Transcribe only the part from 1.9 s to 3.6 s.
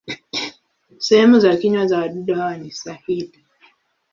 wadudu hawa ni sahili.